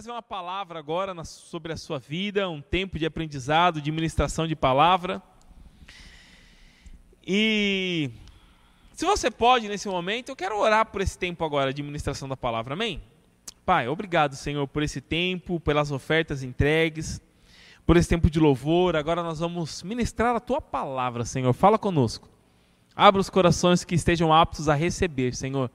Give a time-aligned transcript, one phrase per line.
[0.00, 4.46] trazer uma palavra agora na, sobre a sua vida, um tempo de aprendizado, de ministração
[4.46, 5.22] de palavra.
[7.22, 8.10] E
[8.94, 12.34] se você pode nesse momento, eu quero orar por esse tempo agora de ministração da
[12.34, 12.72] palavra.
[12.72, 13.02] Amém?
[13.66, 17.20] Pai, obrigado, Senhor, por esse tempo, pelas ofertas entregues,
[17.84, 18.96] por esse tempo de louvor.
[18.96, 21.52] Agora nós vamos ministrar a tua palavra, Senhor.
[21.52, 22.26] Fala conosco.
[22.96, 25.70] Abra os corações que estejam aptos a receber, Senhor.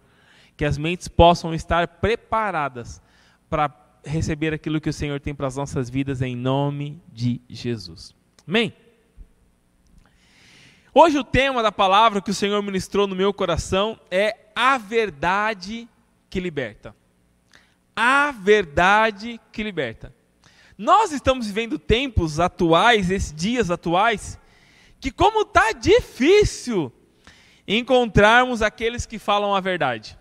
[0.57, 2.99] Que as mentes possam estar preparadas
[3.48, 8.15] para receber aquilo que o Senhor tem para as nossas vidas em nome de Jesus.
[8.47, 8.73] Amém?
[10.93, 15.89] Hoje o tema da palavra que o Senhor ministrou no meu coração é a verdade
[16.29, 16.95] que liberta.
[17.95, 20.13] A verdade que liberta.
[20.77, 24.39] Nós estamos vivendo tempos atuais, esses dias atuais,
[24.99, 26.91] que como está difícil
[27.67, 30.17] encontrarmos aqueles que falam a verdade.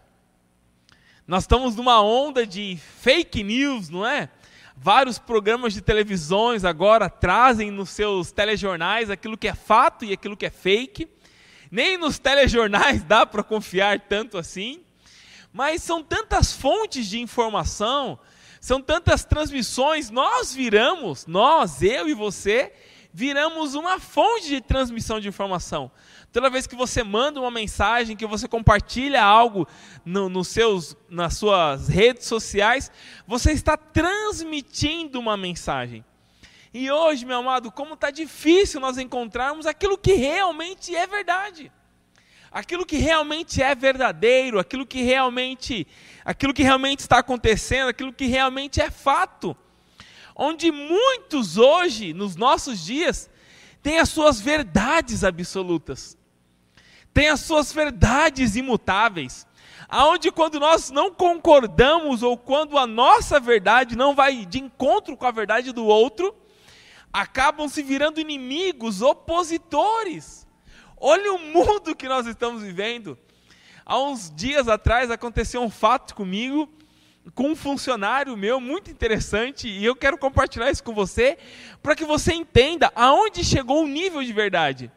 [1.27, 4.28] Nós estamos numa onda de fake news, não é?
[4.77, 10.36] Vários programas de televisões agora trazem nos seus telejornais aquilo que é fato e aquilo
[10.36, 11.08] que é fake.
[11.70, 14.83] Nem nos telejornais dá para confiar tanto assim.
[15.50, 18.19] Mas são tantas fontes de informação,
[18.61, 22.70] são tantas transmissões, nós viramos, nós, eu e você,
[23.16, 25.88] viramos uma fonte de transmissão de informação.
[26.32, 29.68] Toda vez que você manda uma mensagem, que você compartilha algo
[30.04, 32.90] no, nos seus, nas suas redes sociais,
[33.24, 36.04] você está transmitindo uma mensagem.
[36.72, 41.70] E hoje, meu amado, como está difícil nós encontrarmos aquilo que realmente é verdade.
[42.50, 45.86] Aquilo que realmente é verdadeiro, aquilo que realmente,
[46.24, 49.56] aquilo que realmente está acontecendo, aquilo que realmente é fato.
[50.34, 53.30] Onde muitos hoje, nos nossos dias,
[53.82, 56.16] têm as suas verdades absolutas
[57.14, 59.46] tem as suas verdades imutáveis.
[59.88, 65.25] Aonde quando nós não concordamos ou quando a nossa verdade não vai de encontro com
[65.25, 66.34] a verdade do outro,
[67.12, 70.44] acabam se virando inimigos, opositores.
[70.97, 73.16] Olha o mundo que nós estamos vivendo.
[73.86, 76.69] Há uns dias atrás aconteceu um fato comigo,
[77.32, 81.38] com um funcionário meu muito interessante, e eu quero compartilhar isso com você,
[81.82, 84.90] para que você entenda aonde chegou o nível de verdade.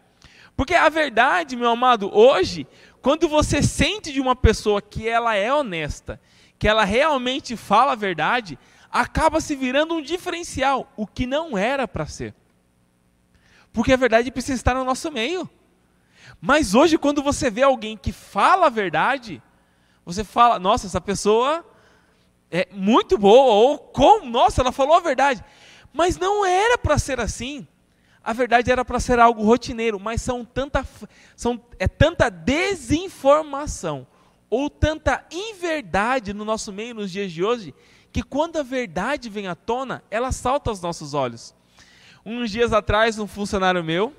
[0.56, 2.68] Porque a verdade, meu amado, hoje,
[3.02, 6.20] quando você sente de uma pessoa que ela é honesta,
[6.60, 8.58] que ela realmente fala a verdade,
[8.92, 12.34] acaba se virando um diferencial, o que não era para ser.
[13.72, 15.48] Porque a verdade precisa estar no nosso meio.
[16.42, 19.42] Mas hoje, quando você vê alguém que fala a verdade,
[20.04, 21.64] você fala, nossa, essa pessoa
[22.52, 25.44] é muito boa, ou como, nossa, ela falou a verdade.
[25.94, 27.68] Mas não era para ser assim.
[28.24, 30.86] A verdade era para ser algo rotineiro, mas são tanta,
[31.36, 34.06] são, é tanta desinformação
[34.50, 37.74] ou tanta inverdade no nosso meio nos dias de hoje,
[38.12, 41.54] que quando a verdade vem à tona, ela salta aos nossos olhos.
[42.26, 44.14] Uns dias atrás, um funcionário meu,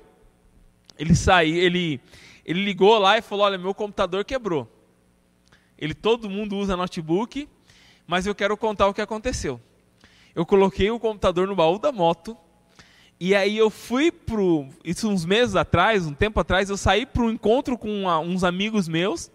[0.97, 2.01] ele saiu, ele,
[2.43, 4.67] ele ligou lá e falou: Olha, meu computador quebrou.
[5.77, 7.47] Ele, todo mundo usa notebook,
[8.09, 9.61] mas eu quero contar o que aconteceu.
[10.33, 12.35] Eu coloquei o computador no baú da moto,
[13.19, 14.67] e aí eu fui pro.
[14.83, 18.43] Isso uns meses atrás, um tempo atrás, eu saí para um encontro com uma, uns
[18.43, 19.29] amigos meus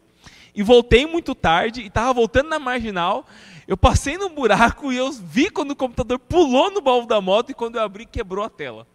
[0.53, 3.25] e voltei muito tarde e estava voltando na marginal.
[3.69, 7.51] Eu passei num buraco e eu vi quando o computador pulou no baú da moto
[7.51, 8.89] e quando eu abri quebrou a tela.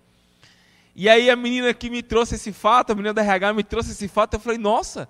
[0.93, 3.91] E aí a menina que me trouxe esse fato, a menina da RH me trouxe
[3.91, 5.07] esse fato, eu falei, nossa,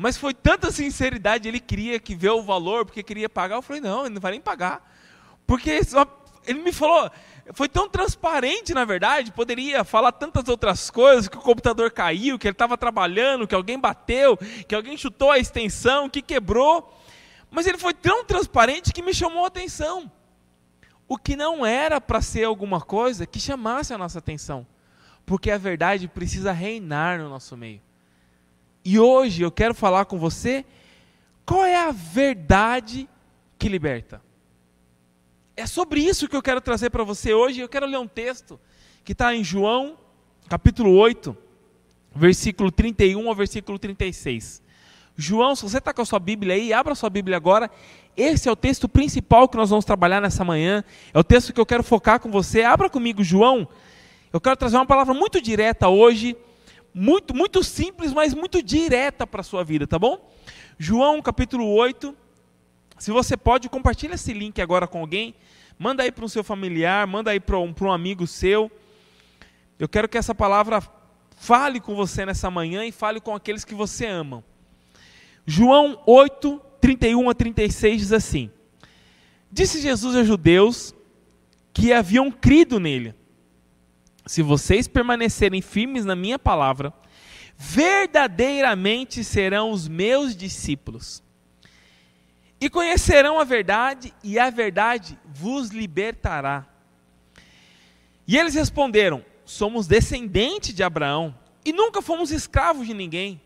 [0.00, 3.56] mas foi tanta sinceridade, ele queria que ver o valor, porque queria pagar.
[3.56, 4.96] Eu falei, não, ele não vai nem pagar.
[5.44, 6.06] Porque só,
[6.46, 7.10] ele me falou,
[7.52, 12.46] foi tão transparente, na verdade, poderia falar tantas outras coisas, que o computador caiu, que
[12.46, 14.36] ele estava trabalhando, que alguém bateu,
[14.68, 16.96] que alguém chutou a extensão, que quebrou.
[17.50, 20.08] Mas ele foi tão transparente que me chamou a atenção.
[21.08, 24.64] O que não era para ser alguma coisa que chamasse a nossa atenção.
[25.26, 27.87] Porque a verdade precisa reinar no nosso meio.
[28.84, 30.64] E hoje eu quero falar com você
[31.44, 33.08] qual é a verdade
[33.58, 34.22] que liberta.
[35.56, 37.60] É sobre isso que eu quero trazer para você hoje.
[37.60, 38.60] Eu quero ler um texto
[39.04, 39.98] que está em João,
[40.48, 41.36] capítulo 8,
[42.14, 44.62] versículo 31 ao versículo 36.
[45.16, 47.68] João, se você está com a sua Bíblia aí, abra a sua Bíblia agora.
[48.16, 50.84] Esse é o texto principal que nós vamos trabalhar nessa manhã.
[51.12, 52.62] É o texto que eu quero focar com você.
[52.62, 53.66] Abra comigo, João.
[54.32, 56.36] Eu quero trazer uma palavra muito direta hoje,
[56.92, 60.30] muito, muito simples, mas muito direta para a sua vida, tá bom?
[60.78, 62.14] João, capítulo 8.
[62.98, 65.34] Se você pode, compartilha esse link agora com alguém.
[65.78, 68.70] Manda aí para um seu familiar, manda aí para um, um amigo seu.
[69.78, 70.82] Eu quero que essa palavra
[71.36, 74.42] fale com você nessa manhã e fale com aqueles que você ama.
[75.46, 78.50] João 8, 31 a 36 diz assim:
[79.50, 80.94] Disse Jesus aos judeus
[81.72, 83.14] que haviam crido nele:
[84.28, 86.92] Se vocês permanecerem firmes na minha palavra,
[87.56, 91.22] verdadeiramente serão os meus discípulos.
[92.60, 96.66] E conhecerão a verdade, e a verdade vos libertará.
[98.26, 101.34] E eles responderam: Somos descendentes de Abraão
[101.64, 103.40] e nunca fomos escravos de ninguém.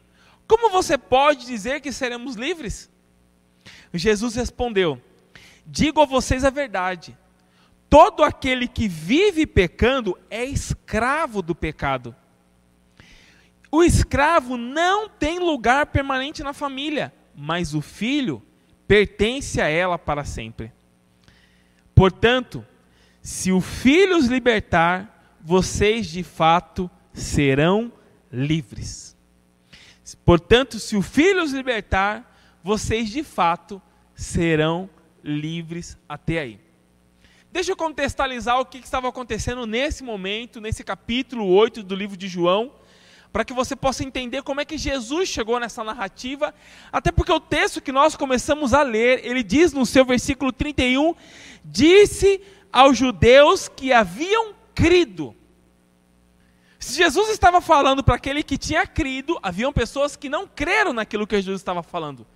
[0.48, 2.90] Como você pode dizer que seremos livres?
[3.94, 5.00] Jesus respondeu:
[5.64, 7.16] Digo a vocês a verdade.
[7.92, 12.16] Todo aquele que vive pecando é escravo do pecado.
[13.70, 18.42] O escravo não tem lugar permanente na família, mas o filho
[18.88, 20.72] pertence a ela para sempre.
[21.94, 22.64] Portanto,
[23.20, 27.92] se o filho os libertar, vocês de fato serão
[28.32, 29.14] livres.
[30.24, 32.34] Portanto, se o filho os libertar,
[32.64, 33.82] vocês de fato
[34.14, 34.88] serão
[35.22, 36.61] livres até aí.
[37.52, 42.26] Deixa eu contextualizar o que estava acontecendo nesse momento, nesse capítulo 8 do livro de
[42.26, 42.72] João,
[43.30, 46.54] para que você possa entender como é que Jesus chegou nessa narrativa,
[46.90, 51.14] até porque o texto que nós começamos a ler, ele diz no seu versículo 31,
[51.62, 52.40] disse
[52.72, 55.36] aos judeus que haviam crido.
[56.78, 61.26] Se Jesus estava falando para aquele que tinha crido, haviam pessoas que não creram naquilo
[61.26, 62.26] que Jesus estava falando.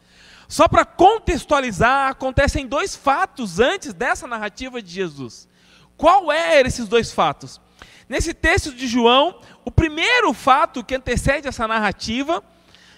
[0.48, 5.48] Só para contextualizar, acontecem dois fatos antes dessa narrativa de Jesus.
[5.96, 7.60] Qual eram esses dois fatos?
[8.08, 12.42] Nesse texto de João, o primeiro fato que antecede essa narrativa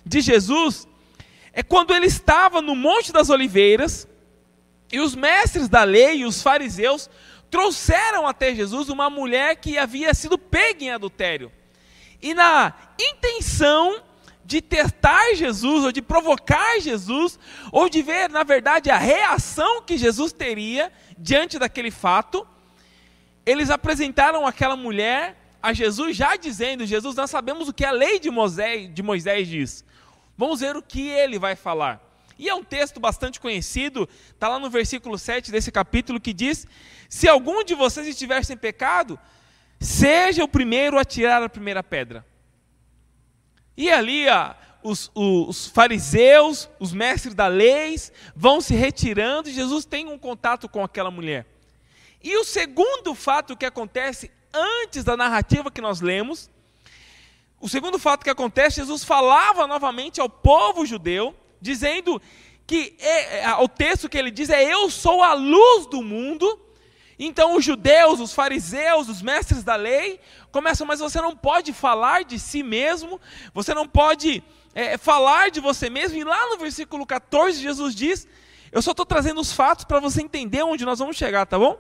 [0.05, 0.87] de Jesus
[1.53, 4.06] é quando ele estava no Monte das Oliveiras
[4.93, 7.09] e os mestres da lei e os fariseus
[7.50, 11.50] trouxeram até Jesus uma mulher que havia sido pega em adultério.
[12.21, 14.03] E na intenção
[14.49, 17.39] de testar Jesus, ou de provocar Jesus,
[17.71, 22.49] ou de ver, na verdade, a reação que Jesus teria diante daquele fato,
[23.45, 28.19] eles apresentaram aquela mulher a Jesus, já dizendo: Jesus, nós sabemos o que a lei
[28.19, 29.85] de Moisés, de Moisés diz.
[30.35, 32.00] Vamos ver o que ele vai falar.
[32.39, 36.67] E é um texto bastante conhecido, está lá no versículo 7 desse capítulo, que diz:
[37.06, 39.21] Se algum de vocês estiver sem pecado,
[39.79, 42.25] seja o primeiro a tirar a primeira pedra.
[43.79, 44.27] E ali
[44.83, 47.95] os, os, fariseus, os mestres da lei,
[48.35, 51.47] vão se retirando e Jesus tem um contato com aquela mulher.
[52.21, 56.51] E o segundo fato que acontece antes da narrativa que nós lemos,
[57.61, 62.21] o segundo fato que acontece, Jesus falava novamente ao povo judeu, dizendo
[62.67, 66.61] que é, é o texto que ele diz é: Eu sou a luz do mundo.
[67.19, 70.20] Então os judeus, os fariseus, os mestres da lei
[70.53, 73.20] começam, mas você não pode falar de si mesmo,
[73.53, 74.43] você não pode
[74.73, 76.17] é, falar de você mesmo.
[76.17, 78.29] E lá no versículo 14, Jesus diz:
[78.70, 81.76] Eu só estou trazendo os fatos para você entender onde nós vamos chegar, tá bom?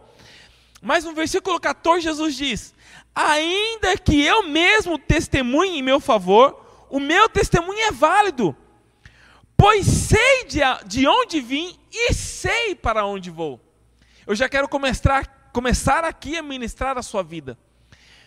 [0.82, 2.74] Mas no versículo 14, Jesus diz:
[3.14, 8.56] Ainda que eu mesmo testemunhe em meu favor, o meu testemunho é válido,
[9.56, 13.67] pois sei de, de onde vim e sei para onde vou.
[14.28, 17.58] Eu já quero começar, começar aqui a ministrar a sua vida.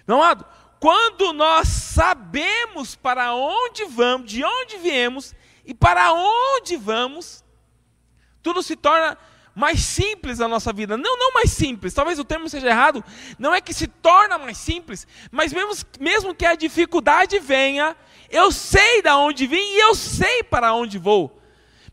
[0.07, 0.43] Meu amado,
[0.79, 7.43] quando nós sabemos para onde vamos, de onde viemos e para onde vamos,
[8.41, 9.15] tudo se torna
[9.53, 10.97] mais simples na nossa vida.
[10.97, 13.05] Não, não mais simples, talvez o termo seja errado.
[13.37, 17.95] Não é que se torna mais simples, mas mesmo, mesmo que a dificuldade venha,
[18.27, 21.39] eu sei de onde vim e eu sei para onde vou.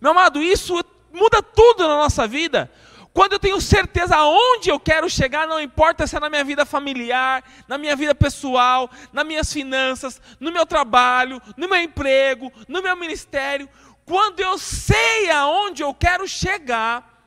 [0.01, 2.73] Meu amado, isso muda tudo na nossa vida.
[3.13, 6.65] Quando eu tenho certeza aonde eu quero chegar, não importa se é na minha vida
[6.65, 12.83] familiar, na minha vida pessoal, nas minhas finanças, no meu trabalho, no meu emprego, no
[12.83, 13.69] meu ministério.
[14.05, 17.19] Quando eu sei aonde eu quero chegar,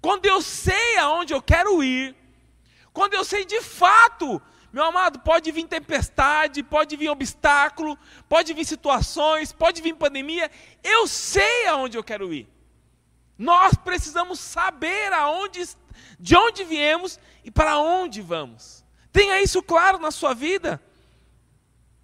[0.00, 2.14] quando eu sei aonde eu quero ir,
[2.92, 4.40] quando eu sei de fato,
[4.72, 7.98] meu amado, pode vir tempestade, pode vir obstáculo,
[8.28, 10.50] pode vir situações, pode vir pandemia,
[10.82, 12.53] eu sei aonde eu quero ir.
[13.38, 15.68] Nós precisamos saber aonde,
[16.18, 18.84] de onde viemos e para onde vamos.
[19.12, 20.80] Tenha isso claro na sua vida.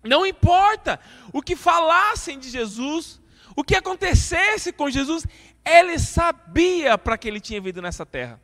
[0.02, 0.98] Não importa
[1.32, 3.20] o que falassem de Jesus,
[3.54, 5.26] o que acontecesse com Jesus,
[5.64, 8.40] ele sabia para que ele tinha vindo nessa terra.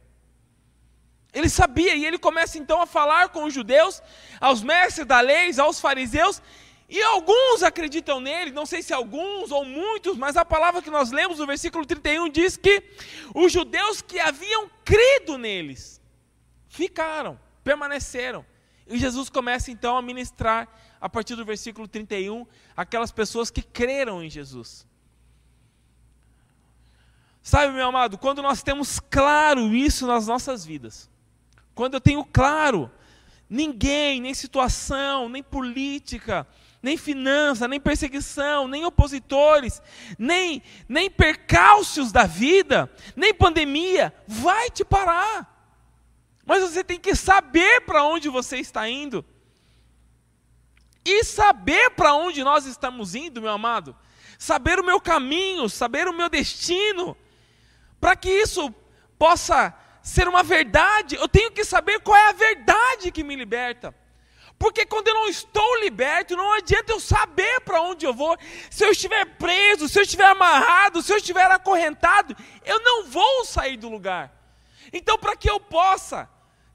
[1.32, 4.02] Ele sabia, e ele começa então a falar com os judeus,
[4.40, 6.40] aos mestres da lei, aos fariseus,
[6.88, 11.10] e alguns acreditam nele, não sei se alguns ou muitos, mas a palavra que nós
[11.10, 12.82] lemos no versículo 31 diz que
[13.34, 16.00] os judeus que haviam crido neles
[16.68, 18.46] ficaram, permaneceram.
[18.86, 20.68] E Jesus começa então a ministrar,
[21.00, 24.86] a partir do versículo 31, aquelas pessoas que creram em Jesus.
[27.42, 31.10] Sabe, meu amado, quando nós temos claro isso nas nossas vidas,
[31.74, 32.90] quando eu tenho claro,
[33.50, 36.46] ninguém, nem situação, nem política,
[36.82, 39.82] nem finança, nem perseguição, nem opositores,
[40.18, 45.52] nem, nem percalços da vida, nem pandemia, vai te parar.
[46.44, 49.24] Mas você tem que saber para onde você está indo.
[51.04, 53.96] E saber para onde nós estamos indo, meu amado.
[54.38, 57.16] Saber o meu caminho, saber o meu destino.
[58.00, 58.72] Para que isso
[59.18, 63.92] possa ser uma verdade, eu tenho que saber qual é a verdade que me liberta.
[64.58, 68.36] Porque quando eu não estou liberto, não adianta eu saber para onde eu vou.
[68.70, 72.34] Se eu estiver preso, se eu estiver amarrado, se eu estiver acorrentado,
[72.64, 74.32] eu não vou sair do lugar.
[74.92, 76.28] Então, para que eu possa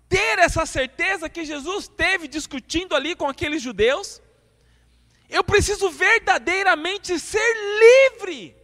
[0.07, 4.21] ter essa certeza que Jesus teve discutindo ali com aqueles judeus,
[5.27, 8.55] eu preciso verdadeiramente ser livre,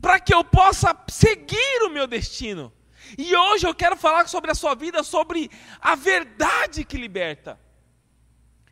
[0.00, 2.72] para que eu possa seguir o meu destino.
[3.16, 5.50] E hoje eu quero falar sobre a sua vida, sobre
[5.80, 7.58] a verdade que liberta.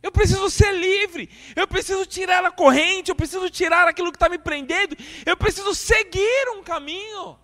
[0.02, 4.30] Eu preciso ser livre, eu preciso tirar a corrente, eu preciso tirar aquilo que está
[4.30, 7.38] me prendendo, eu preciso seguir um caminho.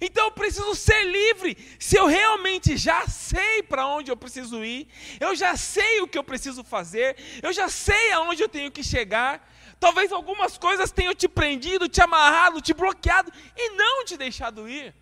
[0.00, 1.56] Então eu preciso ser livre.
[1.78, 4.86] Se eu realmente já sei para onde eu preciso ir,
[5.18, 8.84] eu já sei o que eu preciso fazer, eu já sei aonde eu tenho que
[8.84, 9.50] chegar.
[9.80, 14.94] Talvez algumas coisas tenham te prendido, te amarrado, te bloqueado e não te deixado ir.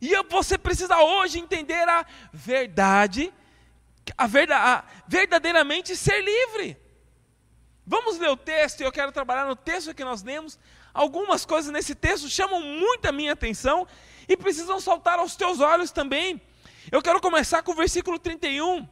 [0.00, 3.32] E você precisa hoje entender a verdade,
[4.16, 6.76] a, verdade, a verdadeiramente ser livre.
[7.86, 10.58] Vamos ler o texto e eu quero trabalhar no texto que nós lemos
[10.94, 13.86] algumas coisas nesse texto chamam muito a minha atenção
[14.28, 16.40] e precisam saltar aos teus olhos também.
[16.90, 18.88] Eu quero começar com o versículo 31.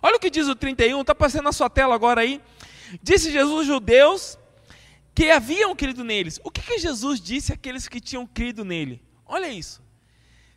[0.00, 2.40] Olha o que diz o 31, está passando na sua tela agora aí.
[3.02, 4.38] Disse Jesus aos judeus
[5.14, 6.38] que haviam crido neles.
[6.44, 9.02] O que, que Jesus disse àqueles que tinham crido nele?
[9.26, 9.82] Olha isso.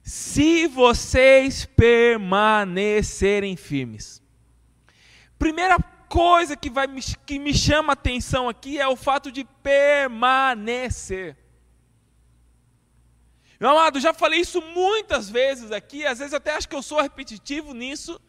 [0.09, 4.23] Se vocês permanecerem firmes.
[5.37, 5.77] Primeira
[6.09, 6.87] coisa que, vai,
[7.27, 11.37] que me chama a atenção aqui é o fato de permanecer.
[13.59, 16.99] Meu amado, já falei isso muitas vezes aqui, às vezes até acho que eu sou
[16.99, 18.19] repetitivo nisso,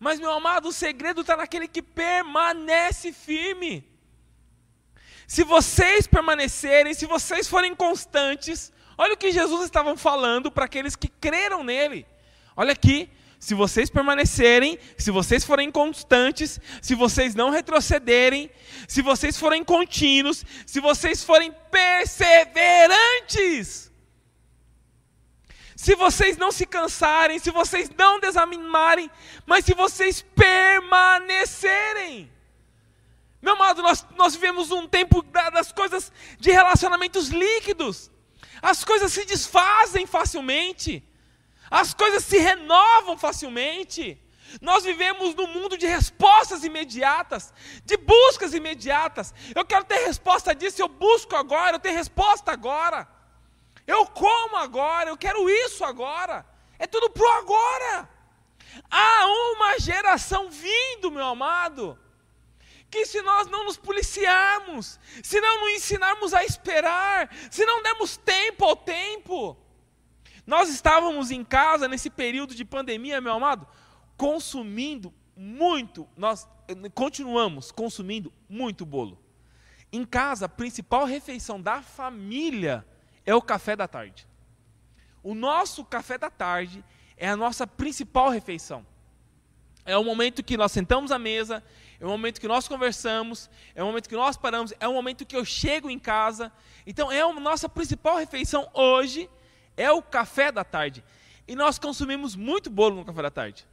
[0.00, 3.88] mas, meu amado, o segredo está naquele que permanece firme.
[5.24, 10.96] Se vocês permanecerem, se vocês forem constantes, olha o que Jesus estava falando para aqueles
[10.96, 12.06] que creram nele.
[12.56, 18.50] Olha aqui, se vocês permanecerem, se vocês forem constantes, se vocês não retrocederem,
[18.88, 23.92] se vocês forem contínuos, se vocês forem perseverantes,
[25.76, 29.10] se vocês não se cansarem, se vocês não desanimarem,
[29.44, 32.32] mas se vocês permanecerem.
[33.42, 36.10] Meu amado, nós, nós vivemos um tempo das coisas
[36.40, 38.10] de relacionamentos líquidos,
[38.62, 41.02] as coisas se desfazem facilmente.
[41.70, 44.20] As coisas se renovam facilmente.
[44.60, 47.52] Nós vivemos num mundo de respostas imediatas,
[47.84, 49.34] de buscas imediatas.
[49.54, 53.08] Eu quero ter resposta disso, eu busco agora, eu tenho resposta agora.
[53.86, 56.46] Eu como agora, eu quero isso agora.
[56.78, 58.08] É tudo pro agora.
[58.90, 61.98] Há uma geração vindo, meu amado,
[62.90, 68.16] que se nós não nos policiarmos, se não nos ensinarmos a esperar, se não dermos
[68.16, 69.56] tempo ao tempo,
[70.46, 73.66] nós estávamos em casa nesse período de pandemia, meu amado,
[74.16, 76.48] consumindo muito, nós
[76.94, 79.18] continuamos consumindo muito bolo.
[79.92, 82.86] Em casa, a principal refeição da família
[83.24, 84.26] é o café da tarde.
[85.22, 86.84] O nosso café da tarde
[87.16, 88.86] é a nossa principal refeição.
[89.84, 91.62] É o momento que nós sentamos à mesa,
[92.00, 95.24] é o momento que nós conversamos, é o momento que nós paramos, é o momento
[95.24, 96.52] que eu chego em casa.
[96.86, 99.28] Então, é a nossa principal refeição hoje
[99.76, 101.04] é o café da tarde.
[101.46, 103.66] E nós consumimos muito bolo no café da tarde.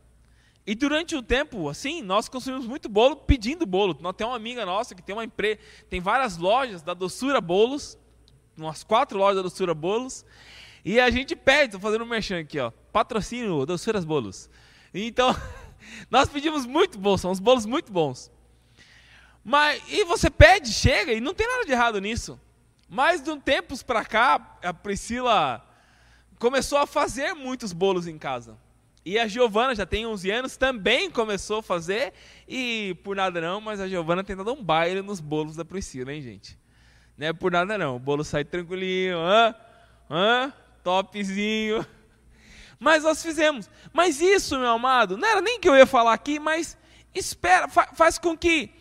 [0.65, 3.97] E durante o tempo, assim, nós consumimos muito bolo pedindo bolo.
[3.99, 7.97] Nós temos uma amiga nossa que tem uma empresa, tem várias lojas da Doçura Bolos,
[8.57, 10.25] umas quatro lojas da Doçura Bolos,
[10.85, 14.49] e a gente pede, estou fazendo um merchan aqui, ó, patrocínio Doçuras Bolos.
[14.93, 15.35] Então,
[16.09, 18.31] nós pedimos muito bolo, são uns bolos muito bons.
[19.43, 22.39] Mas, e você pede, chega, e não tem nada de errado nisso.
[22.87, 25.65] Mas de um tempos para cá, a Priscila
[26.39, 28.57] começou a fazer muitos bolos em casa.
[29.05, 32.13] E a Giovana, já tem 11 anos, também começou a fazer.
[32.47, 36.13] E por nada não, mas a Giovana tem dado um baile nos bolos da Priscila,
[36.13, 36.57] hein, gente?
[37.17, 37.97] Não é por nada não.
[37.97, 39.55] O bolo sai tranquilinho, hã?
[40.09, 40.53] Hã?
[40.83, 41.85] Topzinho.
[42.83, 43.69] Mas nós fizemos.
[43.93, 46.77] Mas isso, meu amado, não era nem que eu ia falar aqui, mas
[47.15, 48.71] espera, fa faz com que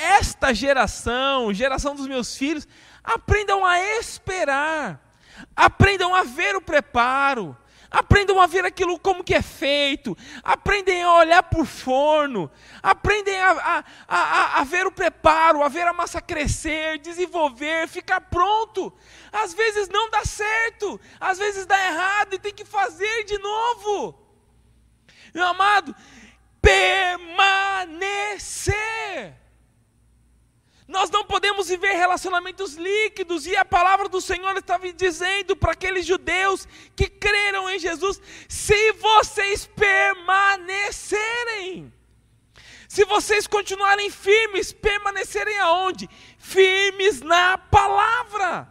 [0.00, 2.66] esta geração, geração dos meus filhos,
[3.04, 4.98] aprendam a esperar,
[5.54, 7.54] aprendam a ver o preparo,
[7.96, 12.50] aprendam a ver aquilo como que é feito, aprendem a olhar por forno,
[12.82, 18.20] aprendem a, a, a, a, ver o preparo, a ver a massa crescer, desenvolver, ficar
[18.20, 18.92] pronto.
[19.32, 24.14] Às vezes não dá certo, às vezes dá errado e tem que fazer de novo.
[25.32, 25.96] Meu amado,
[26.60, 27.26] permanecer.
[30.86, 36.06] Nós não podemos viver relacionamentos líquidos, e a palavra do Senhor estava dizendo para aqueles
[36.06, 41.92] judeus que creram em Jesus: se vocês permanecerem,
[42.88, 46.08] se vocês continuarem firmes, permanecerem aonde?
[46.38, 48.68] Firmes na palavra.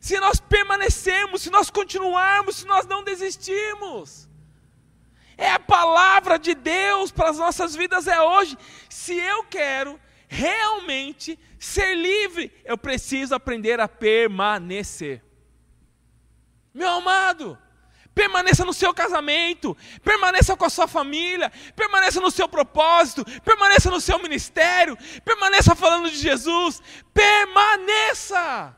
[0.00, 4.28] Se nós permanecermos, se nós continuarmos, se nós não desistirmos.
[5.36, 8.56] É a palavra de Deus para as nossas vidas é hoje.
[8.88, 9.98] Se eu quero
[10.34, 15.22] realmente ser livre, eu preciso aprender a permanecer.
[16.74, 17.56] Meu amado,
[18.12, 24.00] permaneça no seu casamento, permaneça com a sua família, permaneça no seu propósito, permaneça no
[24.00, 28.76] seu ministério, permaneça falando de Jesus, permaneça.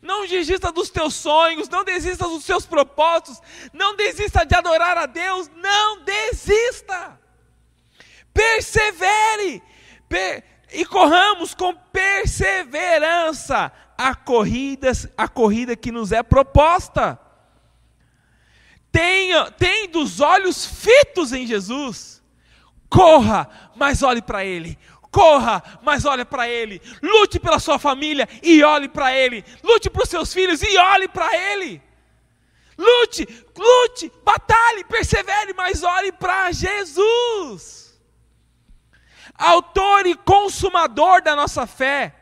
[0.00, 3.38] Não desista dos teus sonhos, não desista dos seus propósitos,
[3.70, 7.20] não desista de adorar a Deus, não desista.
[8.32, 9.62] Persevere.
[10.08, 17.18] Per e corramos com perseverança a corrida, a corrida que nos é proposta.
[18.90, 22.22] Tenha, tem dos olhos fitos em Jesus.
[22.88, 24.78] Corra, mas olhe para Ele.
[25.10, 26.80] Corra, mas olhe para Ele.
[27.02, 29.44] Lute pela sua família e olhe para Ele.
[29.62, 31.82] Lute para os seus filhos e olhe para Ele.
[32.78, 37.79] Lute, lute, batalhe, persevere, mas olhe para Jesus.
[39.40, 42.14] Autor e consumador da nossa fé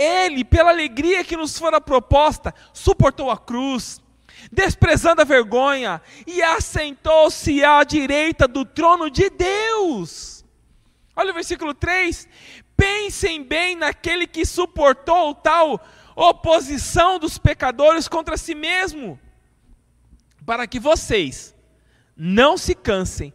[0.00, 4.00] ele, pela alegria que nos fora proposta, suportou a cruz,
[4.50, 10.44] desprezando a vergonha, e assentou-se à direita do trono de Deus.
[11.14, 12.26] Olha o versículo 3.
[12.76, 15.78] Pensem bem naquele que suportou tal
[16.16, 19.20] oposição dos pecadores contra si mesmo,
[20.46, 21.54] para que vocês
[22.16, 23.34] não se cansem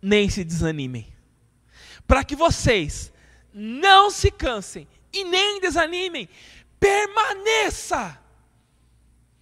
[0.00, 1.11] nem se desanimem.
[2.12, 3.10] Para que vocês
[3.54, 6.28] não se cansem e nem desanimem,
[6.78, 8.20] permaneça.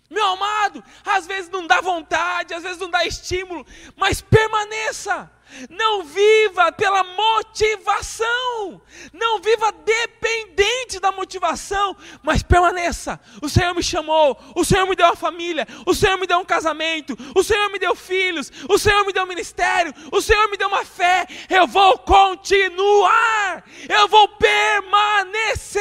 [0.08, 5.28] Meu amado, às vezes não dá vontade, às vezes não dá estímulo, mas permaneça.
[5.68, 8.80] Não viva pela motivação,
[9.12, 10.60] não viva dependente
[10.98, 13.20] da motivação, mas permaneça.
[13.42, 16.44] O Senhor me chamou, o Senhor me deu uma família, o Senhor me deu um
[16.44, 20.56] casamento, o Senhor me deu filhos, o Senhor me deu um ministério, o Senhor me
[20.56, 21.26] deu uma fé.
[21.48, 25.80] Eu vou continuar, eu vou permanecer.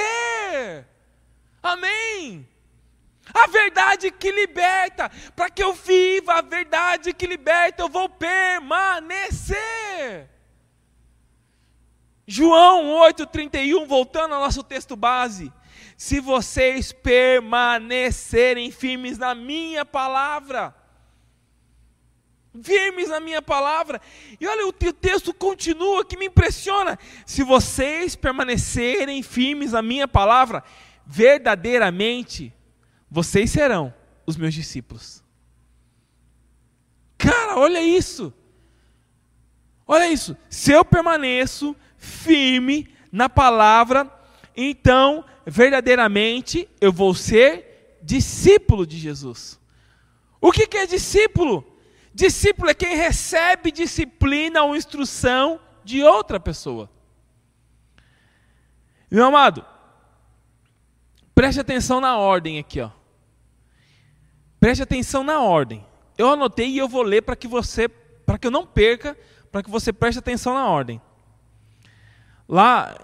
[1.64, 2.48] Amém.
[3.34, 9.58] A verdade que liberta, para que eu viva a verdade que liberta, eu vou permanecer.
[12.32, 15.52] João 8,31, voltando ao nosso texto base.
[15.98, 20.76] Se vocês permanecerem firmes na minha palavra,
[22.62, 24.00] firmes na minha palavra,
[24.40, 27.00] e olha, o texto continua que me impressiona.
[27.26, 30.64] Se vocês permanecerem firmes na minha palavra,
[31.08, 32.54] verdadeiramente
[33.10, 33.92] vocês serão
[34.28, 35.24] os meus discípulos.
[37.18, 38.32] Cara, olha isso.
[39.88, 40.38] Olha isso.
[40.48, 44.10] Se eu permaneço firme na palavra,
[44.56, 49.60] então verdadeiramente eu vou ser discípulo de Jesus.
[50.42, 51.66] O que, que é discípulo?
[52.14, 56.90] Discípulo é quem recebe disciplina ou instrução de outra pessoa.
[59.12, 59.66] Meu amado,
[61.36, 62.92] preste atenção na ordem aqui, ó.
[64.60, 65.86] Preste atenção na ordem.
[66.18, 69.18] eu anotei e eu vou ler para que você, para que eu não perca,
[69.52, 71.02] para que você preste atenção na ordem.
[72.50, 72.96] Lá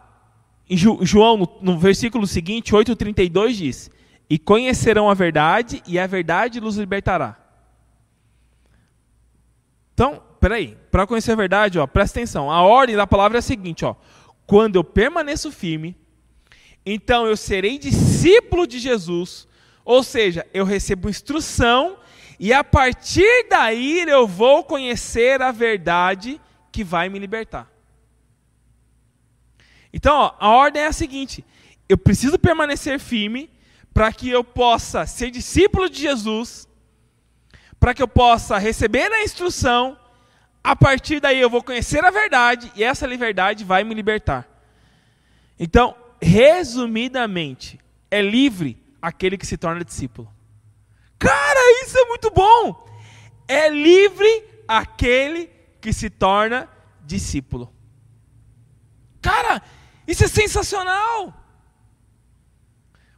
[0.67, 3.91] em João, no, no versículo seguinte, 8,32 diz:
[4.27, 7.37] E conhecerão a verdade, e a verdade os libertará.
[9.93, 12.51] Então, peraí, para conhecer a verdade, ó, presta atenção.
[12.51, 13.95] A ordem da palavra é a seguinte: ó,
[14.47, 15.95] quando eu permaneço firme,
[16.83, 19.47] então eu serei discípulo de Jesus,
[19.85, 21.97] ou seja, eu recebo instrução
[22.39, 27.74] e a partir daí eu vou conhecer a verdade que vai me libertar.
[29.95, 31.43] Então, ó, a ordem é a seguinte:
[31.87, 33.49] eu preciso permanecer firme
[33.93, 36.67] para que eu possa ser discípulo de Jesus,
[37.79, 39.97] para que eu possa receber a instrução,
[40.61, 44.45] a partir daí eu vou conhecer a verdade e essa verdade vai me libertar.
[45.57, 47.79] Então, resumidamente,
[48.11, 50.29] é livre aquele que se torna discípulo.
[51.17, 52.85] Cara, isso é muito bom!
[53.47, 56.67] É livre aquele que se torna
[57.05, 57.71] discípulo.
[59.21, 59.61] Cara,
[60.07, 61.33] isso é sensacional!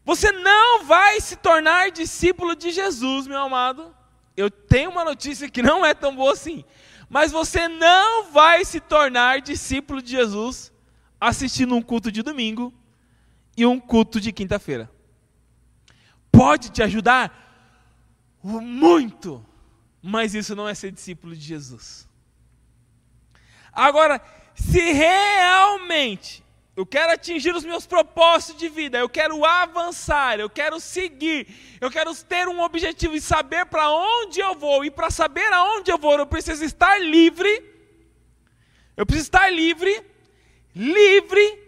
[0.05, 3.93] Você não vai se tornar discípulo de Jesus, meu amado.
[4.37, 6.63] Eu tenho uma notícia que não é tão boa assim.
[7.09, 10.71] Mas você não vai se tornar discípulo de Jesus
[11.19, 12.73] assistindo um culto de domingo
[13.57, 14.89] e um culto de quinta-feira.
[16.31, 17.43] Pode te ajudar
[18.41, 19.45] muito,
[20.01, 22.07] mas isso não é ser discípulo de Jesus.
[23.73, 24.21] Agora,
[24.55, 26.45] se realmente
[26.77, 31.47] eu quero atingir os meus propósitos de vida, eu quero avançar, eu quero seguir,
[31.81, 35.89] eu quero ter um objetivo e saber para onde eu vou, e para saber aonde
[35.89, 37.49] eu vou, eu preciso estar livre.
[38.95, 40.05] Eu preciso estar livre.
[40.75, 41.59] Livre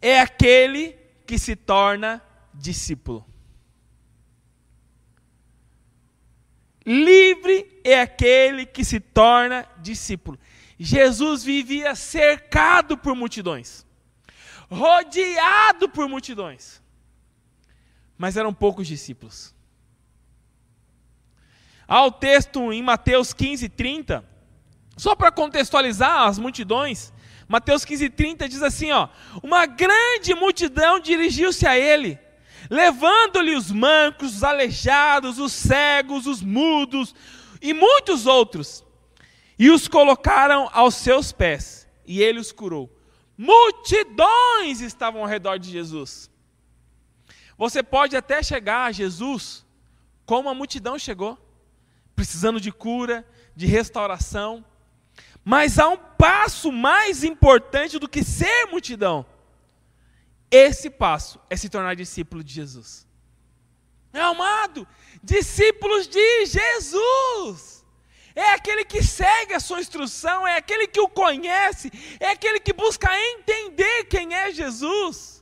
[0.00, 2.22] é aquele que se torna
[2.54, 3.26] discípulo.
[6.86, 10.38] Livre é aquele que se torna discípulo.
[10.78, 13.84] Jesus vivia cercado por multidões,
[14.74, 16.82] rodeado por multidões,
[18.18, 19.54] mas eram poucos discípulos.
[21.86, 24.24] Há o texto em Mateus 15, 30,
[24.96, 27.12] só para contextualizar as multidões,
[27.46, 29.08] Mateus 15, 30 diz assim: ó,
[29.42, 32.18] uma grande multidão dirigiu-se a ele
[32.70, 37.14] levando-lhe os mancos, os aleijados, os cegos, os mudos
[37.60, 38.84] e muitos outros,
[39.58, 42.93] e os colocaram aos seus pés, e ele os curou.
[43.36, 46.30] Multidões estavam ao redor de Jesus.
[47.56, 49.64] Você pode até chegar a Jesus
[50.26, 51.38] como a multidão chegou,
[52.14, 54.64] precisando de cura, de restauração,
[55.44, 59.26] mas há um passo mais importante do que ser multidão
[60.54, 63.04] esse passo é se tornar discípulo de Jesus.
[64.12, 64.86] Meu amado,
[65.20, 67.73] discípulos de Jesus.
[68.34, 72.72] É aquele que segue a sua instrução, é aquele que o conhece, é aquele que
[72.72, 75.34] busca entender quem é Jesus.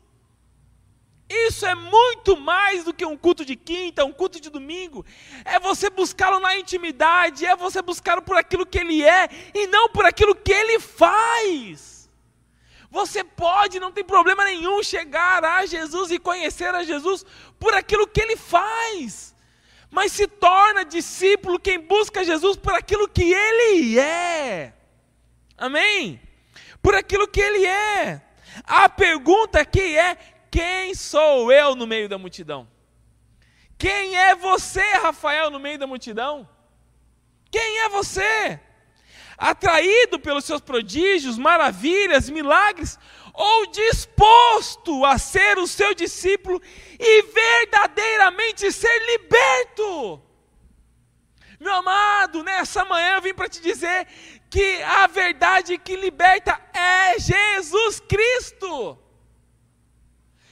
[1.29, 5.05] Isso é muito mais do que um culto de quinta, um culto de domingo.
[5.47, 9.89] É você buscá-lo na intimidade, é você buscá-lo por aquilo que ele é e não
[9.89, 12.11] por aquilo que ele faz.
[12.91, 17.25] Você pode, não tem problema nenhum, chegar a Jesus e conhecer a Jesus
[17.59, 19.32] por aquilo que ele faz.
[19.93, 24.73] Mas se torna discípulo quem busca Jesus por aquilo que ele é.
[25.55, 26.19] Amém?
[26.81, 28.23] Por aquilo que ele é.
[28.65, 30.17] A pergunta aqui é:
[30.51, 32.67] quem sou eu no meio da multidão?
[33.77, 36.49] Quem é você, Rafael, no meio da multidão?
[37.51, 38.59] Quem é você?
[39.43, 42.97] atraído pelos seus prodígios, maravilhas, milagres,
[43.33, 46.61] ou disposto a ser o seu discípulo
[46.99, 50.23] e verdadeiramente ser liberto.
[51.59, 54.07] Meu amado, nessa manhã eu vim para te dizer
[54.51, 58.99] que a verdade que liberta é Jesus Cristo.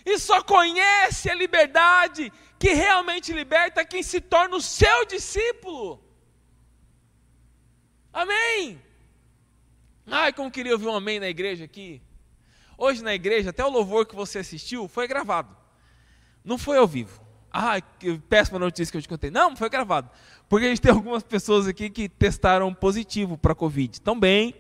[0.07, 6.03] E só conhece a liberdade que realmente liberta quem se torna o seu discípulo.
[8.13, 8.81] Amém.
[10.07, 12.03] Ai, como queria ouvir um amém na igreja aqui.
[12.83, 15.55] Hoje na igreja, até o louvor que você assistiu foi gravado.
[16.43, 17.21] Não foi ao vivo.
[17.53, 19.31] Ai, que péssima notícia que eu te contei.
[19.31, 20.09] Não, foi gravado.
[20.49, 24.01] Porque a gente tem algumas pessoas aqui que testaram positivo para Covid.
[24.01, 24.55] Também,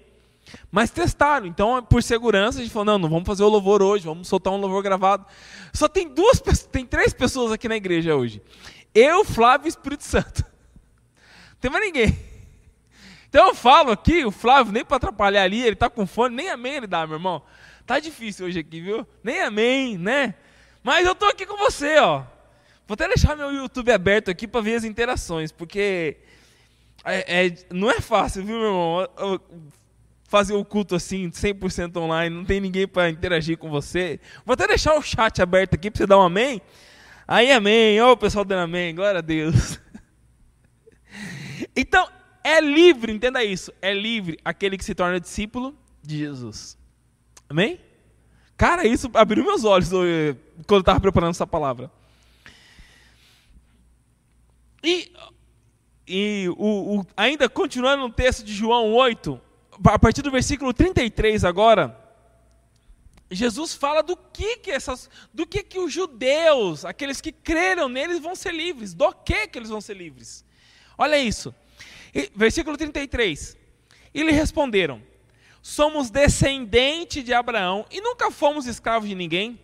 [0.70, 1.46] mas testaram.
[1.46, 4.52] Então, por segurança, a gente falou: não, não vamos fazer o louvor hoje, vamos soltar
[4.52, 5.24] um louvor gravado.
[5.72, 8.42] Só tem duas, tem três pessoas aqui na igreja hoje.
[8.94, 10.44] Eu, Flávio e Espírito Santo.
[10.44, 12.18] Não tem mais ninguém.
[13.30, 16.50] Então eu falo aqui, o Flávio, nem para atrapalhar ali, ele está com fone, nem
[16.50, 17.42] amém ele dá, meu irmão.
[17.90, 19.04] Tá difícil hoje aqui, viu?
[19.20, 20.36] Nem amém, né?
[20.80, 22.22] Mas eu estou aqui com você, ó.
[22.86, 26.18] Vou até deixar meu YouTube aberto aqui para ver as interações, porque
[27.04, 29.40] É, é, não é fácil, viu, meu irmão?
[30.22, 34.20] Fazer o culto assim, 100% online, não tem ninguém para interagir com você.
[34.46, 36.62] Vou até deixar o chat aberto aqui para você dar um amém.
[37.26, 38.00] Aí, amém.
[38.00, 38.94] Ô, oh, pessoal dando amém.
[38.94, 39.80] Glória a Deus.
[41.74, 42.08] Então,
[42.44, 43.72] é livre, entenda isso.
[43.82, 46.79] É livre aquele que se torna discípulo de Jesus.
[47.50, 47.80] Amém?
[48.56, 51.90] Cara, isso abriu meus olhos quando eu estava preparando essa palavra.
[54.84, 55.12] E,
[56.06, 59.40] e o, o, ainda continuando no texto de João 8,
[59.84, 61.98] a partir do versículo 33 agora,
[63.28, 68.20] Jesus fala do que que essas, do que que os judeus, aqueles que creram neles
[68.20, 70.44] vão ser livres, do que que eles vão ser livres.
[70.96, 71.52] Olha isso.
[72.14, 73.56] E, versículo 33.
[74.14, 75.02] E lhe responderam:
[75.62, 79.60] Somos descendentes de Abraão e nunca fomos escravos de ninguém.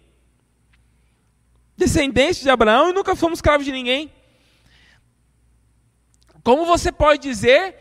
[1.76, 4.12] Descendentes de Abraão e nunca fomos escravos de ninguém.
[6.42, 7.74] Como você pode dizer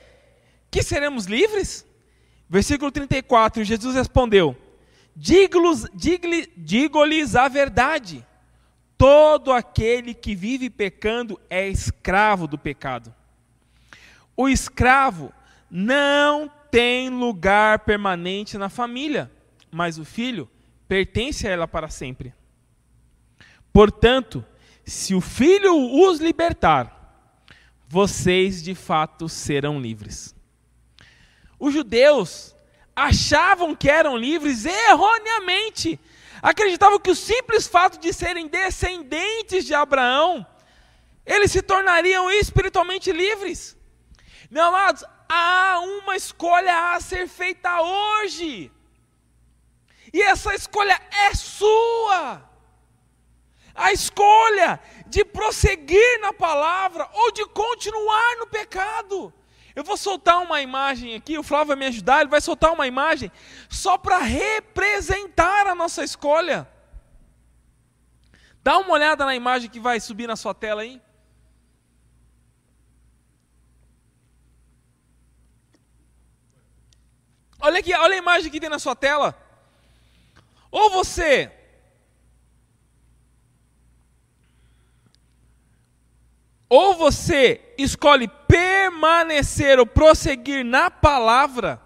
[0.72, 1.86] que seremos livres?
[2.50, 4.56] Versículo 34, Jesus respondeu:
[5.16, 5.86] Digo-lhes
[7.36, 8.26] a verdade.
[8.98, 13.14] Todo aquele que vive pecando é escravo do pecado.
[14.38, 15.34] O escravo
[15.70, 19.32] não tem lugar permanente na família,
[19.72, 20.52] mas o filho
[20.90, 22.34] pertence a ela para sempre.
[23.72, 24.44] Portanto,
[24.84, 27.40] se o filho os libertar,
[27.88, 30.36] vocês de fato serão livres.
[31.58, 32.54] Os judeus
[32.94, 35.98] achavam que eram livres erroneamente.
[36.42, 40.46] Acreditavam que o simples fato de serem descendentes de Abraão,
[41.26, 43.78] eles se tornariam espiritualmente livres.
[44.52, 48.72] Meus amados, há uma escolha a ser feita hoje.
[50.14, 52.50] E essa escolha é sua.
[53.74, 59.34] A escolha de prosseguir na palavra ou de continuar no pecado.
[59.76, 62.88] Eu vou soltar uma imagem aqui, o Flávio vai me ajudar, ele vai soltar uma
[62.88, 63.30] imagem
[63.70, 66.66] só para representar a nossa escolha.
[68.64, 71.02] Dá uma olhada na imagem que vai subir na sua tela aí.
[77.66, 79.36] Olha aqui, olha a imagem que tem na sua tela.
[80.70, 81.52] Ou você
[86.70, 91.82] ou você escolhe permanecer ou prosseguir na palavra,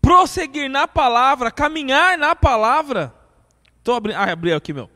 [0.00, 3.14] prosseguir na palavra, caminhar na palavra.
[3.76, 4.88] Estou abrindo, ah, abriu aqui meu.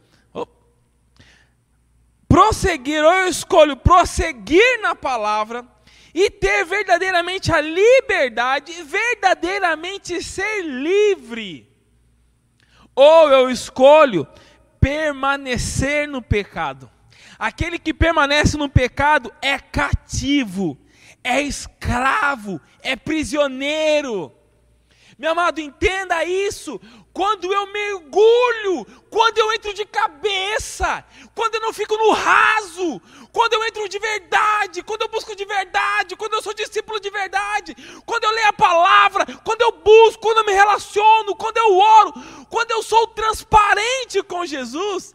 [2.26, 5.66] Prosseguir, ou eu escolho prosseguir na palavra,
[6.14, 11.68] e ter verdadeiramente a liberdade, verdadeiramente ser livre.
[12.94, 14.26] Ou eu escolho
[14.80, 16.88] permanecer no pecado.
[17.36, 20.78] Aquele que permanece no pecado é cativo,
[21.22, 24.32] é escravo, é prisioneiro.
[25.18, 26.80] Meu amado, entenda isso.
[27.14, 33.00] Quando eu mergulho, quando eu entro de cabeça, quando eu não fico no raso,
[33.32, 37.10] quando eu entro de verdade, quando eu busco de verdade, quando eu sou discípulo de
[37.10, 41.78] verdade, quando eu leio a palavra, quando eu busco, quando eu me relaciono, quando eu
[41.78, 42.12] oro,
[42.50, 45.14] quando eu sou transparente com Jesus,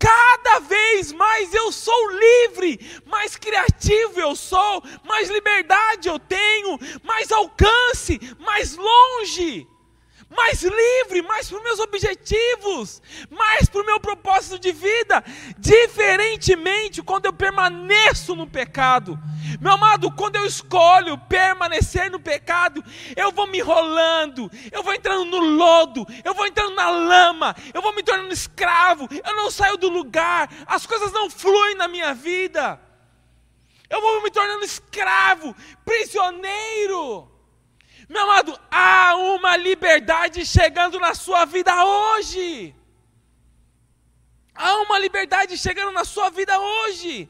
[0.00, 7.32] Cada vez mais eu sou livre, mais criativo eu sou, mais liberdade eu tenho, mais
[7.32, 9.66] alcance, mais longe
[10.30, 15.24] mais livre, mais para os meus objetivos, mais para o meu propósito de vida,
[15.56, 19.18] diferentemente quando eu permaneço no pecado.
[19.60, 22.84] Meu amado, quando eu escolho permanecer no pecado,
[23.16, 27.80] eu vou me enrolando, eu vou entrando no lodo, eu vou entrando na lama, eu
[27.80, 32.12] vou me tornando escravo, eu não saio do lugar, as coisas não fluem na minha
[32.12, 32.80] vida.
[33.88, 37.37] Eu vou me tornando escravo, prisioneiro.
[38.08, 42.74] Meu amado, há uma liberdade chegando na sua vida hoje.
[44.54, 47.28] Há uma liberdade chegando na sua vida hoje.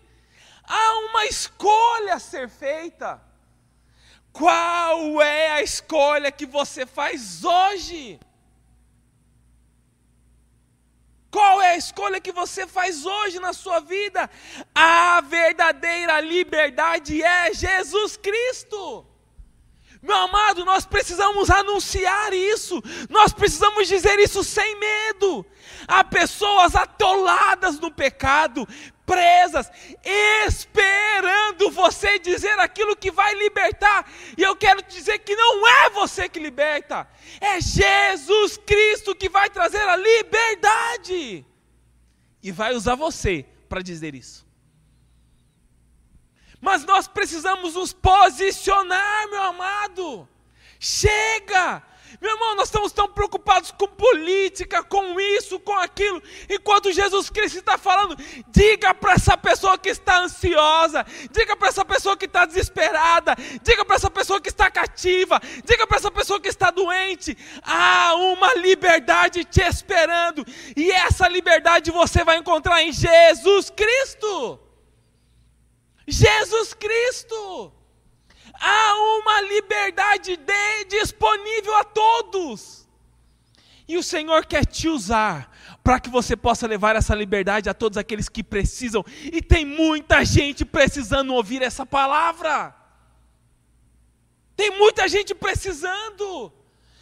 [0.63, 3.21] Há uma escolha a ser feita.
[4.33, 8.21] Qual é a escolha que você faz hoje?
[11.31, 14.31] Qual é a escolha que você faz hoje na sua vida?
[14.73, 19.08] A verdadeira liberdade é Jesus Cristo.
[20.01, 25.45] Meu amado, nós precisamos anunciar isso, nós precisamos dizer isso sem medo.
[25.87, 28.67] Há pessoas atoladas no pecado,
[29.05, 29.71] presas,
[30.05, 34.09] esperando você dizer aquilo que vai libertar.
[34.37, 37.09] E eu quero dizer que não é você que liberta,
[37.41, 41.45] é Jesus Cristo que vai trazer a liberdade.
[42.41, 44.48] E vai usar você para dizer isso.
[46.61, 50.29] Mas nós precisamos nos posicionar, meu amado.
[50.79, 51.83] Chega!
[52.21, 57.59] Meu irmão, nós estamos tão preocupados com política, com isso, com aquilo, enquanto Jesus Cristo
[57.59, 58.17] está falando,
[58.49, 63.85] diga para essa pessoa que está ansiosa, diga para essa pessoa que está desesperada, diga
[63.85, 68.55] para essa pessoa que está cativa, diga para essa pessoa que está doente, há uma
[68.55, 70.45] liberdade te esperando,
[70.77, 74.68] e essa liberdade você vai encontrar em Jesus Cristo.
[76.09, 77.73] Jesus Cristo
[78.55, 82.89] há uma liberdade de, disponível a todos.
[83.87, 87.97] E o Senhor quer te usar para que você possa levar essa liberdade a todos
[87.99, 89.05] aqueles que precisam.
[89.23, 92.75] E tem muita gente precisando ouvir essa palavra.
[94.57, 96.53] Tem muita gente precisando.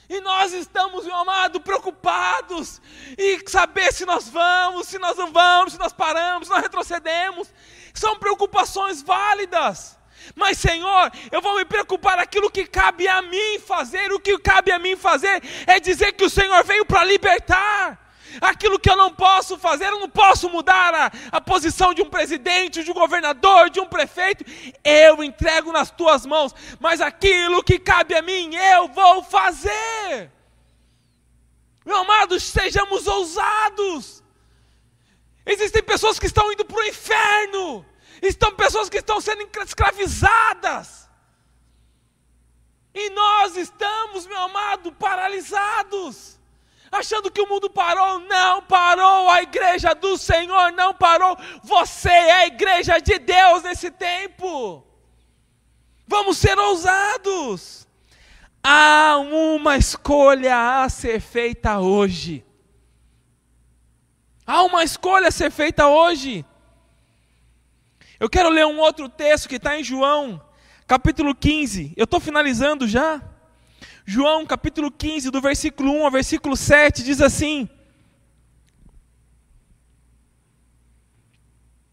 [0.08, 2.80] E nós estamos, meu amado, preocupados
[3.18, 7.52] e saber se nós vamos, se nós não vamos, se nós paramos, se nós retrocedemos.
[7.98, 9.96] São preocupações válidas.
[10.34, 14.12] Mas, Senhor, eu vou me preocupar aquilo que cabe a mim fazer.
[14.12, 18.02] O que cabe a mim fazer é dizer que o Senhor veio para libertar.
[18.40, 22.10] Aquilo que eu não posso fazer, eu não posso mudar a, a posição de um
[22.10, 24.44] presidente, de um governador, de um prefeito.
[24.84, 26.54] Eu entrego nas tuas mãos.
[26.78, 30.30] Mas aquilo que cabe a mim, eu vou fazer.
[31.84, 34.22] Meu amado, sejamos ousados.
[35.46, 37.86] Existem pessoas que estão indo para o inferno
[38.22, 41.08] estão pessoas que estão sendo escravizadas.
[42.94, 46.40] E nós estamos, meu amado, paralisados,
[46.90, 48.20] achando que o mundo parou.
[48.20, 51.36] Não parou, a igreja do Senhor não parou.
[51.62, 54.82] Você é a igreja de Deus nesse tempo.
[56.06, 57.86] Vamos ser ousados.
[58.62, 62.45] Há uma escolha a ser feita hoje.
[64.46, 66.44] Há uma escolha a ser feita hoje.
[68.20, 70.40] Eu quero ler um outro texto que está em João,
[70.86, 71.92] capítulo 15.
[71.96, 73.20] Eu estou finalizando já.
[74.04, 77.68] João, capítulo 15, do versículo 1 ao versículo 7, diz assim.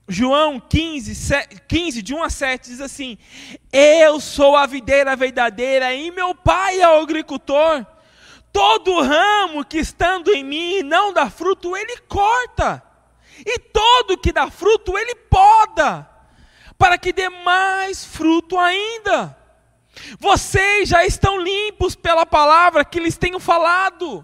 [0.07, 1.33] João 15,
[1.67, 3.17] 15, de 1 a 7, diz assim:
[3.71, 7.83] Eu sou a videira verdadeira e meu pai é o agricultor.
[8.53, 12.83] Todo ramo que estando em mim não dá fruto, ele corta,
[13.39, 16.07] e todo que dá fruto, ele poda,
[16.77, 19.35] para que dê mais fruto ainda.
[20.19, 24.23] Vocês já estão limpos pela palavra que lhes tenho falado.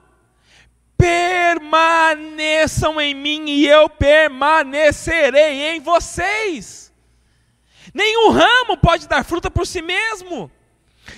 [0.95, 6.93] Permaneçam em mim e eu permanecerei em vocês.
[7.93, 10.51] Nenhum ramo pode dar fruta por si mesmo,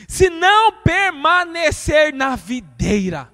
[0.07, 3.31] se não permanecer na videira.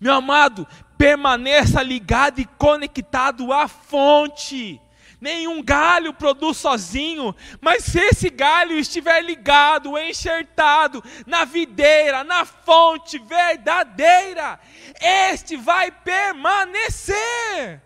[0.00, 4.80] Meu amado, permaneça ligado e conectado à fonte.
[5.20, 13.18] Nenhum galho produz sozinho, mas se esse galho estiver ligado, enxertado na videira, na fonte
[13.18, 14.60] verdadeira,
[15.00, 17.82] este vai permanecer.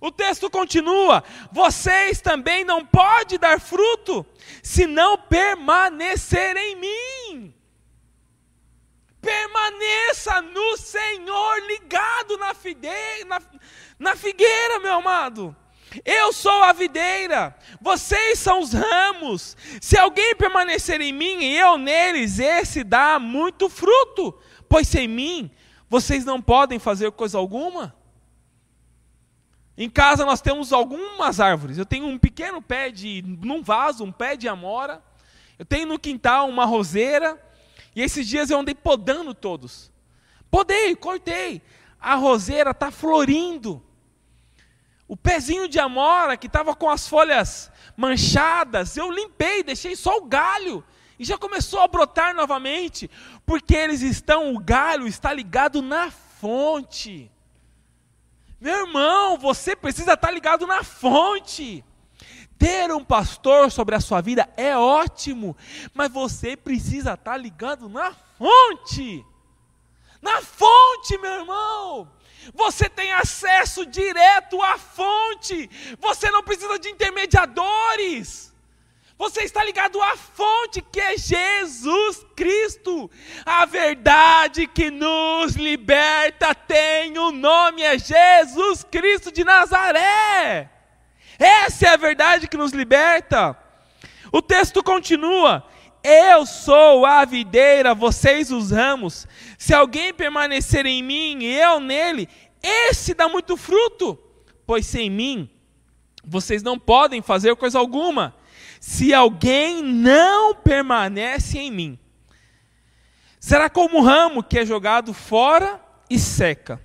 [0.00, 4.26] O texto continua: vocês também não podem dar fruto
[4.62, 7.54] se não permanecer em mim.
[9.20, 12.88] Permaneça no Senhor, ligado na, fide...
[13.26, 13.40] na...
[13.98, 15.56] na figueira, meu amado.
[16.04, 19.56] Eu sou a videira, vocês são os ramos.
[19.80, 24.36] Se alguém permanecer em mim e eu neles, esse dá muito fruto,
[24.68, 25.50] pois sem mim
[25.88, 27.94] vocês não podem fazer coisa alguma.
[29.76, 31.78] Em casa nós temos algumas árvores.
[31.78, 35.02] Eu tenho um pequeno pé de, num vaso, um pé de amora.
[35.58, 37.40] Eu tenho no quintal uma roseira.
[37.94, 39.90] E esses dias eu andei podando todos.
[40.50, 41.60] Podei, cortei.
[42.00, 43.82] A roseira está florindo.
[45.08, 50.24] O pezinho de amora que estava com as folhas manchadas, eu limpei, deixei só o
[50.24, 50.84] galho
[51.18, 53.10] e já começou a brotar novamente,
[53.46, 57.30] porque eles estão, o galho está ligado na fonte.
[58.64, 61.84] Meu irmão, você precisa estar ligado na fonte.
[62.58, 65.54] Ter um pastor sobre a sua vida é ótimo,
[65.92, 69.22] mas você precisa estar ligado na fonte.
[70.22, 72.10] Na fonte, meu irmão.
[72.54, 75.68] Você tem acesso direto à fonte.
[76.00, 78.53] Você não precisa de intermediadores.
[79.16, 83.10] Você está ligado à fonte que é Jesus Cristo.
[83.46, 90.68] A verdade que nos liberta tem o um nome, é Jesus Cristo de Nazaré.
[91.38, 93.56] Essa é a verdade que nos liberta.
[94.32, 95.64] O texto continua:
[96.02, 99.28] Eu sou a videira, vocês os ramos.
[99.56, 102.28] Se alguém permanecer em mim e eu nele,
[102.60, 104.18] esse dá muito fruto,
[104.66, 105.48] pois sem mim
[106.24, 108.34] vocês não podem fazer coisa alguma.
[108.86, 111.98] Se alguém não permanece em mim.
[113.40, 115.80] Será como um ramo que é jogado fora
[116.10, 116.78] e seca.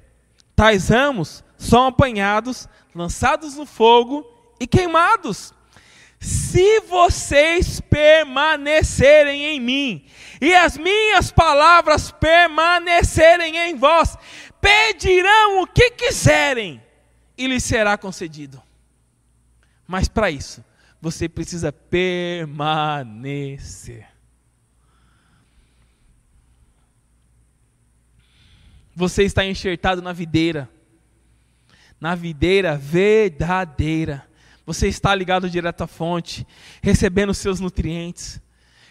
[0.56, 4.26] Tais ramos são apanhados, lançados no fogo
[4.62, 5.54] e queimados.
[6.22, 10.06] Se vocês permanecerem em mim
[10.39, 14.18] e as minhas palavras permanecerem em vós,
[14.62, 16.82] pedirão o que quiserem
[17.38, 18.64] e lhes será concedido.
[19.86, 20.64] Mas para isso,
[21.02, 22.50] você precisa permanecer.
[28.95, 30.70] Você está enxertado na videira,
[32.02, 34.28] na videira verdadeira.
[34.66, 36.45] Você está ligado direto à fonte,
[36.82, 38.41] recebendo seus nutrientes,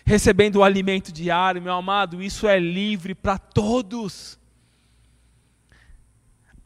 [0.04, 2.22] recebendo o alimento diário, meu amado.
[2.22, 4.37] Isso é livre para todos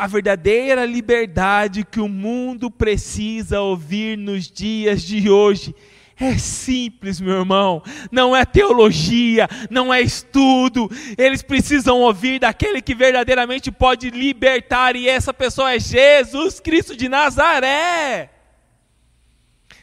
[0.02, 5.72] a verdadeira liberdade que o mundo precisa ouvir nos dias de hoje.
[6.18, 7.80] É simples, meu irmão.
[8.10, 10.90] Não é teologia, não é estudo.
[11.16, 17.08] Eles precisam ouvir daquele que verdadeiramente pode libertar, e essa pessoa é Jesus Cristo de
[17.08, 18.41] Nazaré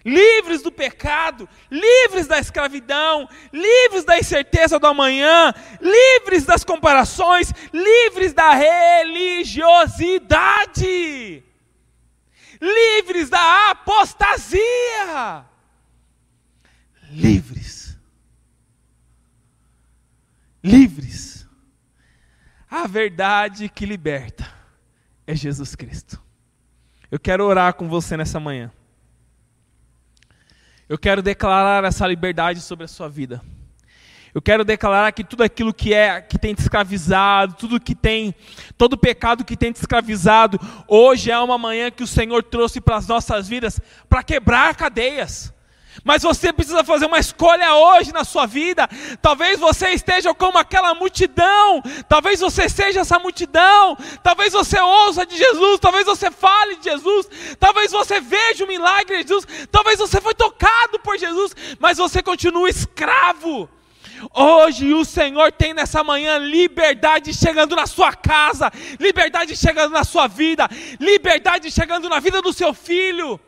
[0.05, 8.33] livres do pecado, livres da escravidão, livres da incerteza do amanhã, livres das comparações, livres
[8.33, 11.43] da religiosidade,
[12.61, 15.45] livres da apostasia.
[17.11, 17.97] Livres.
[20.63, 21.47] Livres.
[22.69, 24.47] A verdade que liberta
[25.25, 26.21] é Jesus Cristo.
[27.09, 28.71] Eu quero orar com você nessa manhã.
[30.89, 33.39] Eu quero declarar essa liberdade sobre a sua vida.
[34.33, 38.33] Eu quero declarar que tudo aquilo que é que tem te escravizado, tudo que tem,
[38.75, 42.95] todo pecado que tem te escravizado, hoje é uma manhã que o Senhor trouxe para
[42.95, 43.79] as nossas vidas
[44.09, 45.53] para quebrar cadeias.
[46.03, 48.87] Mas você precisa fazer uma escolha hoje na sua vida.
[49.21, 51.81] Talvez você esteja como aquela multidão.
[52.07, 53.97] Talvez você seja essa multidão.
[54.23, 55.79] Talvez você ouça de Jesus.
[55.79, 57.29] Talvez você fale de Jesus.
[57.59, 59.47] Talvez você veja o milagre de Jesus.
[59.71, 61.55] Talvez você foi tocado por Jesus.
[61.79, 63.69] Mas você continua escravo.
[64.33, 70.27] Hoje o Senhor tem nessa manhã liberdade chegando na sua casa, liberdade chegando na sua
[70.27, 70.69] vida,
[70.99, 73.39] liberdade chegando na vida do seu filho.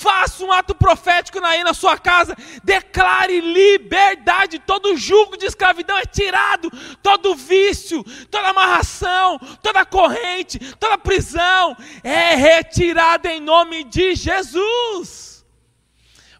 [0.00, 2.36] Faça um ato profético aí na sua casa.
[2.62, 4.60] Declare liberdade.
[4.60, 6.70] Todo jugo de escravidão é tirado.
[7.02, 15.27] Todo vício, toda amarração, toda corrente, toda prisão é retirada em nome de Jesus.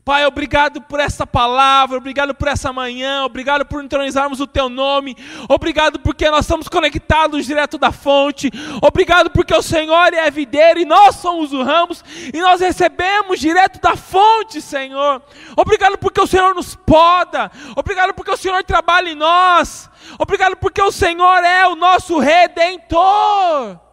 [0.08, 5.14] Pai, obrigado por essa palavra, obrigado por essa manhã, obrigado por entronizarmos o Teu nome,
[5.50, 8.50] obrigado porque nós estamos conectados direto da fonte,
[8.80, 12.02] obrigado porque o Senhor é a videira e nós somos os ramos
[12.32, 15.20] e nós recebemos direto da fonte, Senhor.
[15.54, 20.80] Obrigado porque o Senhor nos poda, obrigado porque o Senhor trabalha em nós, obrigado porque
[20.80, 23.87] o Senhor é o nosso redentor.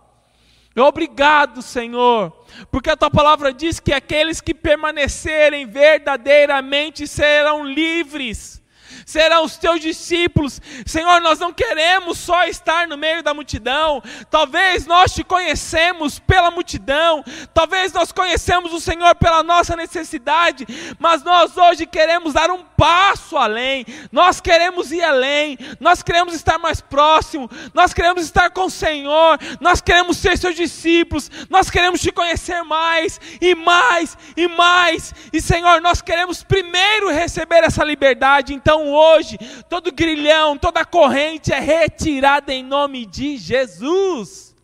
[0.76, 2.34] Obrigado, Senhor,
[2.70, 8.62] porque a tua palavra diz que aqueles que permanecerem verdadeiramente serão livres
[9.06, 10.60] serão os teus discípulos.
[10.86, 14.02] Senhor, nós não queremos só estar no meio da multidão.
[14.30, 20.66] Talvez nós te conhecemos pela multidão, talvez nós conhecemos o Senhor pela nossa necessidade,
[21.00, 23.86] mas nós hoje queremos dar um passo além.
[24.12, 25.58] Nós queremos ir além.
[25.80, 27.50] Nós queremos estar mais próximo.
[27.74, 29.40] Nós queremos estar com o Senhor.
[29.60, 31.30] Nós queremos ser seus discípulos.
[31.50, 35.14] Nós queremos te conhecer mais e mais e mais.
[35.32, 38.54] E Senhor, nós queremos primeiro receber essa liberdade.
[38.54, 39.38] Então hoje,
[39.70, 44.56] todo grilhão, toda corrente é retirada em nome de Jesus.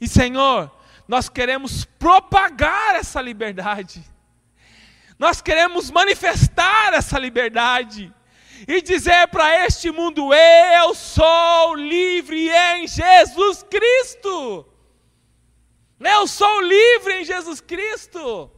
[0.00, 0.70] E Senhor,
[1.06, 4.02] nós queremos propagar essa liberdade,
[5.18, 8.12] nós queremos manifestar essa liberdade
[8.66, 14.66] e dizer para este mundo: Eu sou livre em Jesus Cristo.
[15.98, 18.50] Eu sou livre em Jesus Cristo.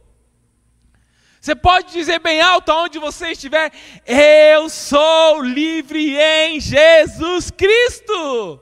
[1.39, 3.71] Você pode dizer bem alto aonde você estiver:
[4.05, 8.59] Eu sou livre em Jesus Cristo.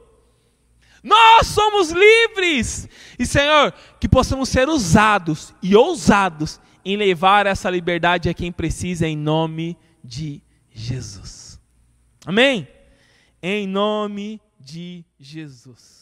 [1.03, 2.88] Nós somos livres.
[3.17, 9.07] E Senhor, que possamos ser usados e ousados em levar essa liberdade a quem precisa,
[9.07, 11.59] em nome de Jesus.
[12.25, 12.67] Amém?
[13.41, 15.97] Em nome de Jesus.